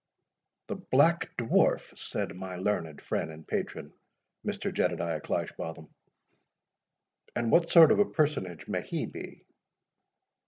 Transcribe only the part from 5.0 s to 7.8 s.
Cleishbotham, "and what